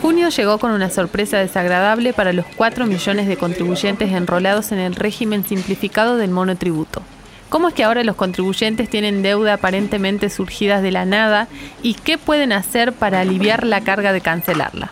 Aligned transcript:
Junio 0.00 0.28
llegó 0.30 0.58
con 0.58 0.72
una 0.72 0.90
sorpresa 0.90 1.38
desagradable 1.38 2.12
para 2.12 2.32
los 2.32 2.46
4 2.56 2.86
millones 2.86 3.26
de 3.28 3.36
contribuyentes 3.36 4.12
enrolados 4.12 4.72
en 4.72 4.78
el 4.78 4.94
régimen 4.94 5.44
simplificado 5.44 6.16
del 6.16 6.30
monotributo. 6.30 7.02
¿Cómo 7.48 7.68
es 7.68 7.74
que 7.74 7.84
ahora 7.84 8.02
los 8.02 8.16
contribuyentes 8.16 8.88
tienen 8.88 9.22
deuda 9.22 9.54
aparentemente 9.54 10.30
surgidas 10.30 10.82
de 10.82 10.90
la 10.90 11.04
nada 11.04 11.48
y 11.82 11.94
qué 11.94 12.18
pueden 12.18 12.50
hacer 12.50 12.92
para 12.94 13.20
aliviar 13.20 13.66
la 13.66 13.82
carga 13.82 14.12
de 14.12 14.22
cancelarla? 14.22 14.90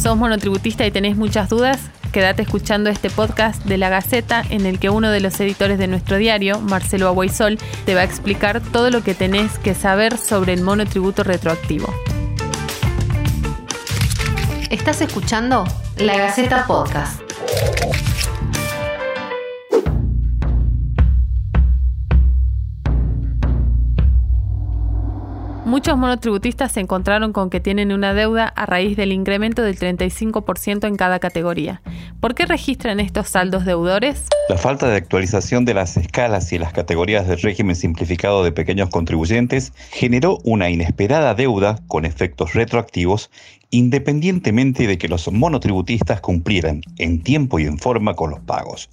¿Sos 0.00 0.16
monotributista 0.16 0.86
y 0.86 0.90
tenés 0.90 1.16
muchas 1.16 1.48
dudas? 1.48 1.89
Quédate 2.12 2.42
escuchando 2.42 2.90
este 2.90 3.08
podcast 3.08 3.64
de 3.64 3.78
La 3.78 3.88
Gaceta 3.88 4.42
en 4.50 4.66
el 4.66 4.80
que 4.80 4.90
uno 4.90 5.10
de 5.10 5.20
los 5.20 5.38
editores 5.38 5.78
de 5.78 5.86
nuestro 5.86 6.16
diario, 6.16 6.60
Marcelo 6.60 7.06
Aguaisol, 7.06 7.56
te 7.86 7.94
va 7.94 8.00
a 8.00 8.04
explicar 8.04 8.60
todo 8.60 8.90
lo 8.90 9.04
que 9.04 9.14
tenés 9.14 9.58
que 9.58 9.74
saber 9.74 10.18
sobre 10.18 10.52
el 10.52 10.62
monotributo 10.62 11.22
retroactivo. 11.22 11.94
Estás 14.70 15.00
escuchando 15.02 15.64
La 15.98 16.16
Gaceta 16.16 16.66
Podcast. 16.66 17.20
Muchos 25.70 25.96
monotributistas 25.96 26.72
se 26.72 26.80
encontraron 26.80 27.32
con 27.32 27.48
que 27.48 27.60
tienen 27.60 27.92
una 27.92 28.12
deuda 28.12 28.48
a 28.48 28.66
raíz 28.66 28.96
del 28.96 29.12
incremento 29.12 29.62
del 29.62 29.78
35% 29.78 30.88
en 30.88 30.96
cada 30.96 31.20
categoría. 31.20 31.80
¿Por 32.18 32.34
qué 32.34 32.44
registran 32.44 32.98
estos 32.98 33.28
saldos 33.28 33.64
deudores? 33.64 34.26
La 34.48 34.58
falta 34.58 34.88
de 34.88 34.96
actualización 34.96 35.64
de 35.64 35.74
las 35.74 35.96
escalas 35.96 36.52
y 36.52 36.58
las 36.58 36.72
categorías 36.72 37.28
del 37.28 37.40
régimen 37.40 37.76
simplificado 37.76 38.42
de 38.42 38.50
pequeños 38.50 38.90
contribuyentes 38.90 39.72
generó 39.92 40.38
una 40.42 40.70
inesperada 40.70 41.36
deuda 41.36 41.78
con 41.86 42.04
efectos 42.04 42.52
retroactivos 42.54 43.30
independientemente 43.70 44.86
de 44.86 44.98
que 44.98 45.08
los 45.08 45.30
monotributistas 45.32 46.20
cumplieran 46.20 46.82
en 46.98 47.22
tiempo 47.22 47.58
y 47.58 47.64
en 47.64 47.78
forma 47.78 48.14
con 48.14 48.30
los 48.30 48.40
pagos. 48.40 48.88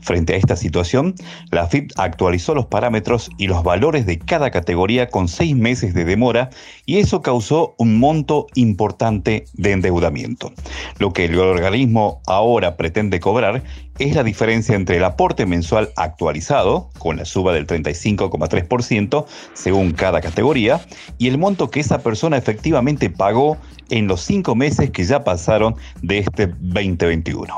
Frente 0.00 0.34
a 0.34 0.36
esta 0.36 0.56
situación, 0.56 1.14
la 1.50 1.66
FIP 1.66 1.92
actualizó 1.96 2.54
los 2.54 2.66
parámetros 2.66 3.30
y 3.38 3.46
los 3.46 3.62
valores 3.62 4.06
de 4.06 4.18
cada 4.18 4.50
categoría 4.50 5.08
con 5.08 5.28
seis 5.28 5.56
meses 5.56 5.94
de 5.94 6.04
demora 6.04 6.50
y 6.86 6.98
eso 6.98 7.22
causó 7.22 7.74
un 7.78 7.98
monto 7.98 8.46
importante 8.54 9.44
de 9.54 9.72
endeudamiento. 9.72 10.52
Lo 10.98 11.12
que 11.12 11.24
el 11.24 11.38
organismo 11.38 12.20
ahora 12.26 12.76
pretende 12.76 13.20
cobrar 13.20 13.62
es 13.98 14.14
la 14.14 14.22
diferencia 14.22 14.74
entre 14.74 14.96
el 14.96 15.04
aporte 15.04 15.46
mensual 15.46 15.90
actualizado, 15.96 16.90
con 16.98 17.16
la 17.16 17.24
suba 17.24 17.52
del 17.52 17.66
35,3% 17.66 19.26
según 19.52 19.92
cada 19.92 20.20
categoría, 20.20 20.80
y 21.18 21.28
el 21.28 21.38
monto 21.38 21.70
que 21.70 21.80
esa 21.80 21.98
persona 21.98 22.36
efectivamente 22.36 23.10
pagó 23.10 23.58
en 23.90 24.06
los 24.06 24.22
cinco 24.22 24.54
meses 24.54 24.90
que 24.90 25.04
ya 25.04 25.24
pasaron 25.24 25.76
de 26.02 26.18
este 26.18 26.46
2021. 26.46 27.54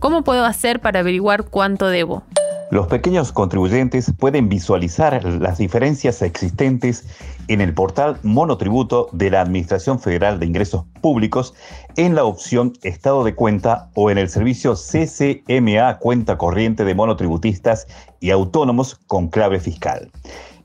¿Cómo 0.00 0.24
puedo 0.24 0.46
hacer 0.46 0.80
para 0.80 1.00
averiguar 1.00 1.44
cuánto 1.44 1.88
debo? 1.88 2.24
Los 2.70 2.86
pequeños 2.86 3.32
contribuyentes 3.32 4.12
pueden 4.16 4.48
visualizar 4.48 5.24
las 5.24 5.58
diferencias 5.58 6.22
existentes 6.22 7.04
en 7.48 7.60
el 7.60 7.74
portal 7.74 8.18
Monotributo 8.22 9.08
de 9.10 9.28
la 9.28 9.40
Administración 9.40 9.98
Federal 9.98 10.38
de 10.38 10.46
Ingresos 10.46 10.84
Públicos 11.00 11.52
en 11.96 12.14
la 12.14 12.22
opción 12.22 12.74
Estado 12.84 13.24
de 13.24 13.34
Cuenta 13.34 13.90
o 13.94 14.08
en 14.08 14.18
el 14.18 14.28
servicio 14.28 14.74
CCMA 14.74 15.98
Cuenta 15.98 16.38
Corriente 16.38 16.84
de 16.84 16.94
Monotributistas 16.94 17.88
y 18.20 18.30
Autónomos 18.30 18.94
con 19.08 19.26
clave 19.26 19.58
fiscal. 19.58 20.08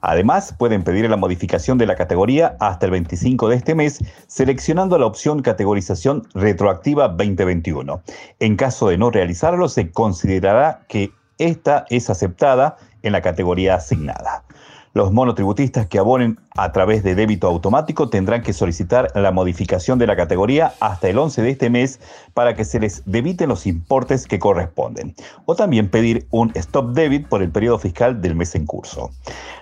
Además, 0.01 0.53
pueden 0.59 0.83
pedir 0.83 1.09
la 1.09 1.17
modificación 1.17 1.79
de 1.79 1.87
la 1.87 1.95
categoría 1.95 2.55
hasta 2.59 2.85
el 2.85 2.91
25 2.91 3.49
de 3.49 3.55
este 3.55 3.73
mes, 3.73 3.97
seleccionando 4.27 4.99
la 4.99 5.07
opción 5.07 5.41
Categorización 5.41 6.21
Retroactiva 6.35 7.07
2021. 7.07 8.03
En 8.39 8.55
caso 8.57 8.89
de 8.89 8.99
no 8.99 9.09
realizarlo, 9.09 9.67
se 9.67 9.89
considerará 9.89 10.85
que 10.87 11.11
esta 11.37 11.85
es 11.89 12.09
aceptada 12.09 12.77
en 13.03 13.11
la 13.11 13.21
categoría 13.21 13.75
asignada. 13.75 14.43
Los 14.95 15.11
monotributistas 15.11 15.87
que 15.87 15.99
abonen 15.99 16.39
a 16.55 16.71
través 16.71 17.03
de 17.03 17.15
débito 17.15 17.47
automático 17.47 18.07
tendrán 18.07 18.43
que 18.43 18.53
solicitar 18.53 19.11
la 19.13 19.31
modificación 19.31 19.99
de 19.99 20.07
la 20.07 20.15
categoría 20.15 20.73
hasta 20.79 21.09
el 21.09 21.17
11 21.17 21.41
de 21.41 21.49
este 21.49 21.69
mes 21.69 21.99
para 22.33 22.55
que 22.55 22.63
se 22.63 22.79
les 22.79 23.03
debiten 23.05 23.49
los 23.49 23.67
importes 23.67 24.25
que 24.25 24.39
corresponden. 24.39 25.13
O 25.43 25.55
también 25.55 25.89
pedir 25.89 26.27
un 26.31 26.53
stop 26.55 26.93
debit 26.93 27.27
por 27.27 27.41
el 27.41 27.51
periodo 27.51 27.77
fiscal 27.77 28.21
del 28.21 28.35
mes 28.35 28.55
en 28.55 28.65
curso. 28.65 29.11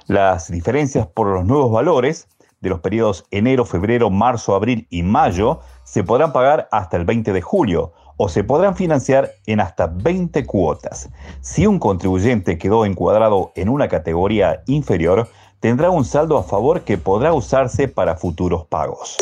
Las 0.05 0.51
diferencias 0.51 1.07
por 1.07 1.25
los 1.25 1.45
nuevos 1.45 1.71
valores 1.71 2.27
de 2.61 2.69
los 2.69 2.81
periodos 2.81 3.25
enero, 3.31 3.65
febrero, 3.65 4.11
marzo, 4.11 4.53
abril 4.53 4.85
y 4.91 5.01
mayo 5.01 5.61
se 5.83 6.03
podrán 6.03 6.31
pagar 6.31 6.69
hasta 6.71 6.95
el 6.95 7.05
20 7.05 7.33
de 7.33 7.41
julio 7.41 7.93
o 8.17 8.29
se 8.29 8.43
podrán 8.43 8.75
financiar 8.75 9.31
en 9.45 9.59
hasta 9.59 9.87
20 9.87 10.45
cuotas. 10.45 11.09
Si 11.41 11.67
un 11.67 11.79
contribuyente 11.79 12.57
quedó 12.57 12.85
encuadrado 12.85 13.51
en 13.55 13.69
una 13.69 13.87
categoría 13.87 14.63
inferior, 14.67 15.29
tendrá 15.59 15.89
un 15.89 16.05
saldo 16.05 16.37
a 16.37 16.43
favor 16.43 16.81
que 16.81 16.97
podrá 16.97 17.33
usarse 17.33 17.87
para 17.87 18.15
futuros 18.15 18.65
pagos. 18.65 19.17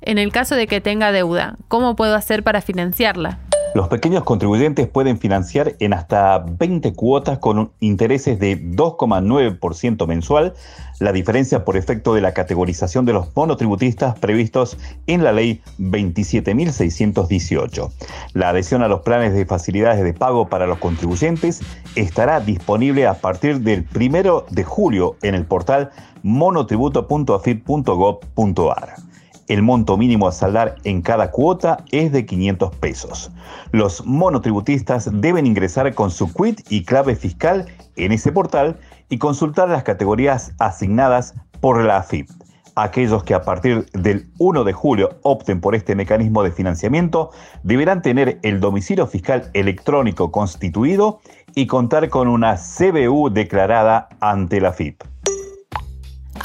En 0.00 0.18
el 0.18 0.32
caso 0.32 0.56
de 0.56 0.66
que 0.66 0.80
tenga 0.80 1.12
deuda, 1.12 1.56
¿cómo 1.68 1.94
puedo 1.94 2.16
hacer 2.16 2.42
para 2.42 2.60
financiarla? 2.60 3.38
Los 3.74 3.88
pequeños 3.88 4.22
contribuyentes 4.24 4.86
pueden 4.86 5.18
financiar 5.18 5.76
en 5.78 5.94
hasta 5.94 6.38
20 6.38 6.92
cuotas 6.92 7.38
con 7.38 7.72
intereses 7.80 8.38
de 8.38 8.60
2,9% 8.60 10.06
mensual, 10.06 10.52
la 10.98 11.12
diferencia 11.12 11.64
por 11.64 11.78
efecto 11.78 12.12
de 12.12 12.20
la 12.20 12.34
categorización 12.34 13.06
de 13.06 13.14
los 13.14 13.34
monotributistas 13.34 14.18
previstos 14.18 14.76
en 15.06 15.24
la 15.24 15.32
ley 15.32 15.62
27.618. 15.78 17.90
La 18.34 18.50
adhesión 18.50 18.82
a 18.82 18.88
los 18.88 19.00
planes 19.00 19.32
de 19.32 19.46
facilidades 19.46 20.04
de 20.04 20.12
pago 20.12 20.48
para 20.48 20.66
los 20.66 20.76
contribuyentes 20.76 21.62
estará 21.96 22.40
disponible 22.40 23.06
a 23.06 23.14
partir 23.14 23.60
del 23.60 23.86
1 23.94 24.44
de 24.50 24.64
julio 24.64 25.16
en 25.22 25.34
el 25.34 25.46
portal 25.46 25.92
monotributo.afip.gov.ar. 26.22 29.11
El 29.48 29.62
monto 29.62 29.96
mínimo 29.96 30.28
a 30.28 30.32
saldar 30.32 30.76
en 30.84 31.02
cada 31.02 31.30
cuota 31.30 31.84
es 31.90 32.12
de 32.12 32.24
500 32.26 32.74
pesos. 32.76 33.30
Los 33.72 34.06
monotributistas 34.06 35.10
deben 35.12 35.46
ingresar 35.46 35.94
con 35.94 36.10
su 36.10 36.32
quit 36.32 36.60
y 36.70 36.84
clave 36.84 37.16
fiscal 37.16 37.66
en 37.96 38.12
ese 38.12 38.32
portal 38.32 38.78
y 39.08 39.18
consultar 39.18 39.68
las 39.68 39.82
categorías 39.82 40.52
asignadas 40.58 41.34
por 41.60 41.82
la 41.84 41.98
AFIP. 41.98 42.28
Aquellos 42.74 43.22
que 43.24 43.34
a 43.34 43.42
partir 43.42 43.84
del 43.92 44.30
1 44.38 44.64
de 44.64 44.72
julio 44.72 45.18
opten 45.22 45.60
por 45.60 45.74
este 45.74 45.94
mecanismo 45.94 46.42
de 46.42 46.52
financiamiento 46.52 47.30
deberán 47.62 48.00
tener 48.00 48.38
el 48.42 48.60
domicilio 48.60 49.06
fiscal 49.06 49.50
electrónico 49.52 50.32
constituido 50.32 51.20
y 51.54 51.66
contar 51.66 52.08
con 52.08 52.28
una 52.28 52.56
CBU 52.56 53.28
declarada 53.30 54.08
ante 54.20 54.60
la 54.60 54.70
AFIP. 54.70 55.02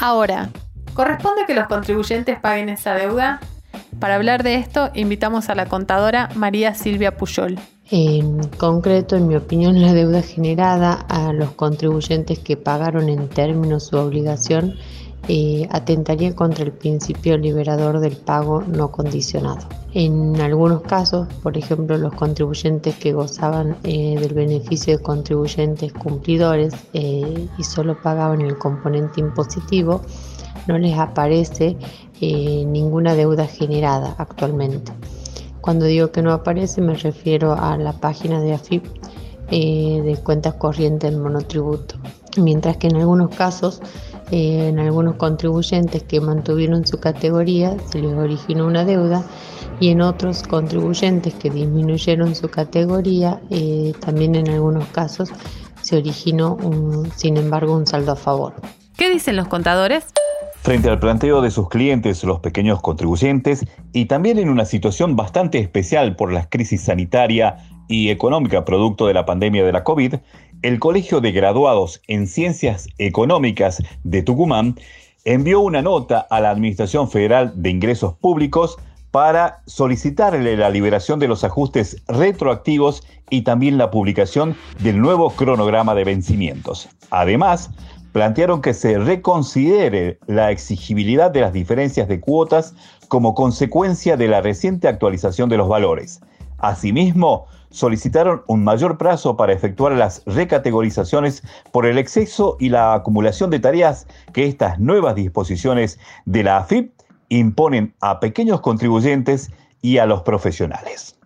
Ahora, 0.00 0.50
¿Corresponde 0.98 1.42
que 1.46 1.54
los 1.54 1.68
contribuyentes 1.68 2.40
paguen 2.40 2.70
esa 2.70 2.94
deuda? 2.94 3.38
Para 4.00 4.16
hablar 4.16 4.42
de 4.42 4.56
esto, 4.56 4.90
invitamos 4.94 5.48
a 5.48 5.54
la 5.54 5.66
contadora 5.66 6.28
María 6.34 6.74
Silvia 6.74 7.16
Puyol. 7.16 7.56
En 7.92 8.44
concreto, 8.58 9.14
en 9.14 9.28
mi 9.28 9.36
opinión, 9.36 9.80
la 9.80 9.92
deuda 9.92 10.22
generada 10.22 10.94
a 11.08 11.32
los 11.32 11.52
contribuyentes 11.52 12.40
que 12.40 12.56
pagaron 12.56 13.08
en 13.08 13.28
términos 13.28 13.86
su 13.86 13.96
obligación 13.96 14.74
eh, 15.28 15.68
atentaría 15.70 16.34
contra 16.34 16.64
el 16.64 16.72
principio 16.72 17.38
liberador 17.38 18.00
del 18.00 18.16
pago 18.16 18.62
no 18.62 18.90
condicionado. 18.90 19.68
En 19.94 20.40
algunos 20.40 20.82
casos, 20.82 21.28
por 21.44 21.56
ejemplo, 21.56 21.96
los 21.96 22.12
contribuyentes 22.14 22.96
que 22.96 23.12
gozaban 23.12 23.76
eh, 23.84 24.16
del 24.18 24.34
beneficio 24.34 24.96
de 24.96 25.02
contribuyentes 25.04 25.92
cumplidores 25.92 26.74
eh, 26.92 27.46
y 27.56 27.62
solo 27.62 27.96
pagaban 28.02 28.40
el 28.40 28.58
componente 28.58 29.20
impositivo, 29.20 30.02
no 30.66 30.78
les 30.78 30.96
aparece 30.98 31.76
eh, 32.20 32.64
ninguna 32.66 33.14
deuda 33.14 33.46
generada 33.46 34.14
actualmente. 34.18 34.92
Cuando 35.60 35.86
digo 35.86 36.10
que 36.10 36.22
no 36.22 36.32
aparece 36.32 36.80
me 36.80 36.94
refiero 36.94 37.54
a 37.54 37.76
la 37.76 37.92
página 37.92 38.40
de 38.40 38.54
AFIP 38.54 38.84
eh, 39.50 40.02
de 40.04 40.16
cuentas 40.16 40.54
corrientes 40.54 41.10
del 41.10 41.20
monotributo. 41.20 41.96
Mientras 42.36 42.76
que 42.76 42.88
en 42.88 42.96
algunos 42.96 43.34
casos, 43.34 43.80
eh, 44.30 44.68
en 44.68 44.78
algunos 44.78 45.16
contribuyentes 45.16 46.02
que 46.02 46.20
mantuvieron 46.20 46.86
su 46.86 46.98
categoría, 46.98 47.76
se 47.90 48.00
les 48.00 48.12
originó 48.12 48.66
una 48.66 48.84
deuda 48.84 49.24
y 49.80 49.88
en 49.88 50.02
otros 50.02 50.42
contribuyentes 50.42 51.34
que 51.34 51.50
disminuyeron 51.50 52.34
su 52.34 52.48
categoría, 52.48 53.40
también 54.00 54.34
en 54.34 54.48
algunos 54.50 54.86
casos 54.88 55.30
se 55.82 55.96
originó, 55.96 56.58
sin 57.16 57.36
embargo, 57.36 57.74
un 57.74 57.86
saldo 57.86 58.12
a 58.12 58.16
favor. 58.16 58.54
¿Qué 58.96 59.08
dicen 59.08 59.36
los 59.36 59.46
contadores? 59.46 60.06
Frente 60.68 60.90
al 60.90 61.00
planteo 61.00 61.40
de 61.40 61.50
sus 61.50 61.70
clientes, 61.70 62.22
los 62.24 62.40
pequeños 62.40 62.82
contribuyentes, 62.82 63.64
y 63.94 64.04
también 64.04 64.38
en 64.38 64.50
una 64.50 64.66
situación 64.66 65.16
bastante 65.16 65.58
especial 65.60 66.14
por 66.14 66.30
la 66.30 66.46
crisis 66.50 66.82
sanitaria 66.82 67.56
y 67.88 68.10
económica 68.10 68.66
producto 68.66 69.06
de 69.06 69.14
la 69.14 69.24
pandemia 69.24 69.64
de 69.64 69.72
la 69.72 69.82
COVID, 69.82 70.16
el 70.60 70.78
Colegio 70.78 71.22
de 71.22 71.32
Graduados 71.32 72.02
en 72.06 72.26
Ciencias 72.26 72.86
Económicas 72.98 73.82
de 74.04 74.22
Tucumán 74.22 74.78
envió 75.24 75.60
una 75.60 75.80
nota 75.80 76.26
a 76.28 76.38
la 76.38 76.50
Administración 76.50 77.10
Federal 77.10 77.50
de 77.56 77.70
Ingresos 77.70 78.12
Públicos 78.16 78.76
para 79.10 79.62
solicitarle 79.64 80.54
la 80.58 80.68
liberación 80.68 81.18
de 81.18 81.28
los 81.28 81.44
ajustes 81.44 82.02
retroactivos 82.08 83.02
y 83.30 83.40
también 83.40 83.78
la 83.78 83.90
publicación 83.90 84.54
del 84.80 85.00
nuevo 85.00 85.30
cronograma 85.30 85.94
de 85.94 86.04
vencimientos. 86.04 86.90
Además, 87.10 87.70
plantearon 88.12 88.62
que 88.62 88.74
se 88.74 88.98
reconsidere 88.98 90.18
la 90.26 90.50
exigibilidad 90.50 91.30
de 91.30 91.40
las 91.40 91.52
diferencias 91.52 92.08
de 92.08 92.20
cuotas 92.20 92.74
como 93.08 93.34
consecuencia 93.34 94.16
de 94.16 94.28
la 94.28 94.40
reciente 94.40 94.88
actualización 94.88 95.48
de 95.48 95.56
los 95.56 95.68
valores. 95.68 96.20
Asimismo, 96.58 97.46
solicitaron 97.70 98.42
un 98.46 98.64
mayor 98.64 98.98
plazo 98.98 99.36
para 99.36 99.52
efectuar 99.52 99.92
las 99.92 100.22
recategorizaciones 100.26 101.42
por 101.72 101.86
el 101.86 101.98
exceso 101.98 102.56
y 102.58 102.70
la 102.70 102.94
acumulación 102.94 103.50
de 103.50 103.60
tareas 103.60 104.06
que 104.32 104.46
estas 104.46 104.78
nuevas 104.78 105.14
disposiciones 105.14 105.98
de 106.24 106.42
la 106.42 106.58
AFIP 106.58 106.92
imponen 107.28 107.94
a 108.00 108.20
pequeños 108.20 108.60
contribuyentes 108.60 109.50
y 109.82 109.98
a 109.98 110.06
los 110.06 110.22
profesionales. 110.22 111.17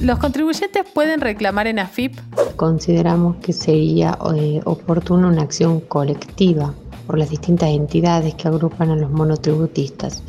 ¿Los 0.00 0.20
contribuyentes 0.20 0.84
pueden 0.94 1.20
reclamar 1.20 1.66
en 1.66 1.80
AFIP? 1.80 2.16
Consideramos 2.54 3.36
que 3.38 3.52
sería 3.52 4.16
eh, 4.36 4.60
oportuna 4.64 5.26
una 5.26 5.42
acción 5.42 5.80
colectiva 5.80 6.72
por 7.08 7.18
las 7.18 7.30
distintas 7.30 7.70
entidades 7.70 8.36
que 8.36 8.46
agrupan 8.46 8.90
a 8.90 8.96
los 8.96 9.10
monotributistas. 9.10 10.22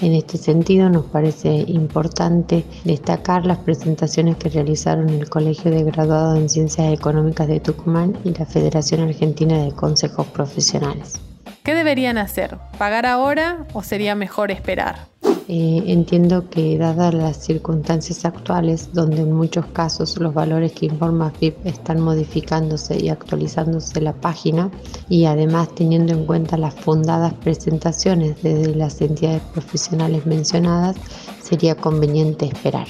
En 0.00 0.14
este 0.14 0.38
sentido, 0.38 0.88
nos 0.88 1.04
parece 1.04 1.64
importante 1.68 2.64
destacar 2.84 3.44
las 3.44 3.58
presentaciones 3.58 4.36
que 4.36 4.48
realizaron 4.48 5.10
el 5.10 5.28
Colegio 5.28 5.70
de 5.70 5.84
Graduados 5.84 6.38
en 6.38 6.48
Ciencias 6.48 6.90
Económicas 6.90 7.46
de 7.46 7.60
Tucumán 7.60 8.16
y 8.24 8.32
la 8.32 8.46
Federación 8.46 9.02
Argentina 9.02 9.62
de 9.62 9.72
Consejos 9.72 10.26
Profesionales. 10.28 11.20
¿Qué 11.62 11.74
deberían 11.74 12.16
hacer? 12.16 12.56
¿Pagar 12.78 13.04
ahora 13.04 13.66
o 13.74 13.82
sería 13.82 14.14
mejor 14.14 14.50
esperar? 14.50 15.09
Eh, 15.52 15.82
entiendo 15.88 16.48
que 16.48 16.78
dadas 16.78 17.12
las 17.12 17.36
circunstancias 17.38 18.24
actuales, 18.24 18.90
donde 18.92 19.22
en 19.22 19.32
muchos 19.32 19.66
casos 19.66 20.16
los 20.20 20.32
valores 20.32 20.70
que 20.70 20.86
informa 20.86 21.32
FIP 21.32 21.66
están 21.66 21.98
modificándose 21.98 22.96
y 22.96 23.08
actualizándose 23.08 24.00
la 24.00 24.12
página, 24.12 24.70
y 25.08 25.24
además 25.24 25.74
teniendo 25.74 26.12
en 26.12 26.24
cuenta 26.24 26.56
las 26.56 26.74
fundadas 26.74 27.34
presentaciones 27.34 28.40
desde 28.44 28.76
las 28.76 29.00
entidades 29.00 29.42
profesionales 29.52 30.24
mencionadas, 30.24 30.94
sería 31.42 31.74
conveniente 31.74 32.46
esperar. 32.46 32.86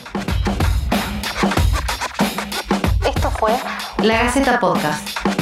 Esto 3.08 3.30
fue 3.38 3.52
La 4.02 4.24
Gaceta 4.24 4.60
Podcast. 4.60 5.39